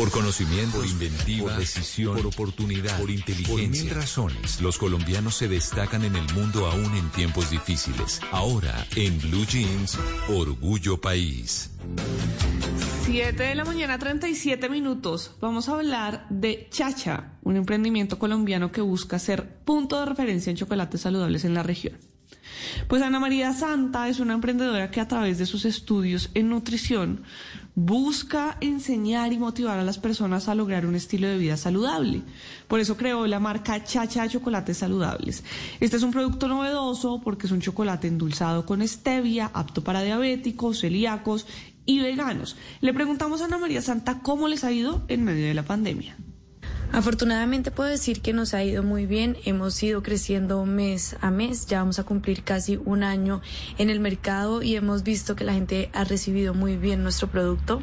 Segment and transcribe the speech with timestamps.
[0.00, 3.54] Por conocimiento, por inventiva, por decisión, por oportunidad, por inteligencia.
[3.54, 8.18] Por mil razones, los colombianos se destacan en el mundo aún en tiempos difíciles.
[8.30, 9.98] Ahora, en Blue Jeans,
[10.30, 11.72] Orgullo País.
[13.04, 15.36] 7 de la mañana, 37 minutos.
[15.38, 20.56] Vamos a hablar de Chacha, un emprendimiento colombiano que busca ser punto de referencia en
[20.56, 21.98] chocolates saludables en la región.
[22.88, 27.22] Pues Ana María Santa es una emprendedora que a través de sus estudios en nutrición
[27.74, 32.22] busca enseñar y motivar a las personas a lograr un estilo de vida saludable.
[32.68, 35.44] Por eso creó la marca Chacha Chocolates Saludables.
[35.78, 40.80] Este es un producto novedoso porque es un chocolate endulzado con stevia, apto para diabéticos,
[40.80, 41.46] celíacos
[41.86, 42.56] y veganos.
[42.80, 46.16] Le preguntamos a Ana María Santa cómo les ha ido en medio de la pandemia.
[46.92, 51.66] Afortunadamente puedo decir que nos ha ido muy bien, hemos ido creciendo mes a mes,
[51.66, 53.42] ya vamos a cumplir casi un año
[53.78, 57.80] en el mercado y hemos visto que la gente ha recibido muy bien nuestro producto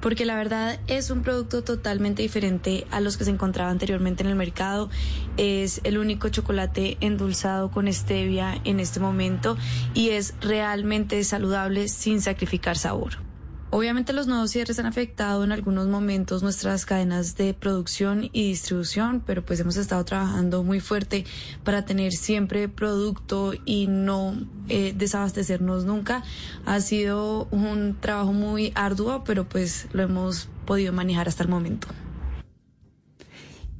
[0.00, 4.30] porque la verdad es un producto totalmente diferente a los que se encontraba anteriormente en
[4.30, 4.88] el mercado.
[5.36, 9.56] Es el único chocolate endulzado con stevia en este momento
[9.94, 13.29] y es realmente saludable sin sacrificar sabor.
[13.72, 19.22] Obviamente los nuevos cierres han afectado en algunos momentos nuestras cadenas de producción y distribución,
[19.24, 21.24] pero pues hemos estado trabajando muy fuerte
[21.62, 24.34] para tener siempre producto y no
[24.68, 26.24] eh, desabastecernos nunca.
[26.66, 31.86] Ha sido un trabajo muy arduo, pero pues lo hemos podido manejar hasta el momento.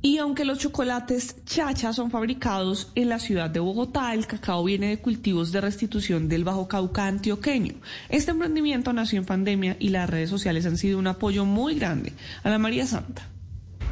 [0.03, 4.89] Y aunque los chocolates chacha son fabricados en la ciudad de Bogotá, el cacao viene
[4.89, 7.75] de cultivos de restitución del Bajo Cauca antioqueño.
[8.09, 12.15] Este emprendimiento nació en pandemia y las redes sociales han sido un apoyo muy grande
[12.43, 13.29] a la María Santa.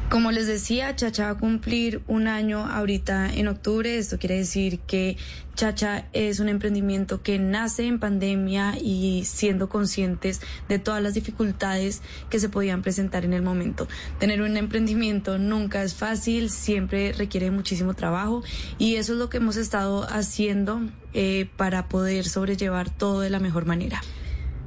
[0.09, 3.95] Como les decía, Chacha va a cumplir un año ahorita en octubre.
[3.95, 5.17] Esto quiere decir que
[5.53, 12.01] Chacha es un emprendimiento que nace en pandemia y siendo conscientes de todas las dificultades
[12.31, 13.87] que se podían presentar en el momento.
[14.17, 18.41] Tener un emprendimiento nunca es fácil, siempre requiere muchísimo trabajo
[18.79, 20.81] y eso es lo que hemos estado haciendo
[21.13, 24.01] eh, para poder sobrellevar todo de la mejor manera.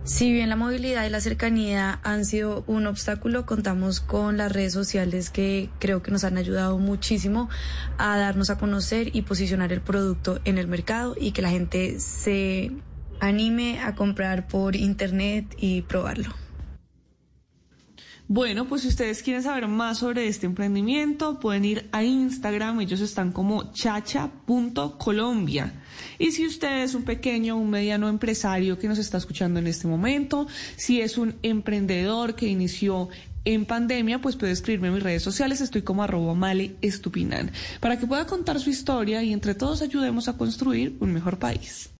[0.04, 4.72] Si bien la movilidad y la cercanía han sido un obstáculo, contamos con las redes
[4.72, 7.48] sociales que creo que nos han ayudado muchísimo
[7.98, 12.00] a darnos a conocer y posicionar el producto en el mercado y que la gente
[12.00, 12.72] se
[13.20, 16.34] anime a comprar por internet y probarlo.
[18.28, 23.00] Bueno, pues si ustedes quieren saber más sobre este emprendimiento, pueden ir a Instagram, ellos
[23.00, 25.82] están como chacha.colombia.
[26.18, 29.88] Y si usted es un pequeño, un mediano empresario que nos está escuchando en este
[29.88, 30.46] momento,
[30.76, 33.10] si es un emprendedor que inició
[33.44, 37.50] en pandemia, pues puede escribirme en mis redes sociales, estoy como arroba male estupinan,
[37.80, 41.92] para que pueda contar su historia y entre todos ayudemos a construir un mejor país.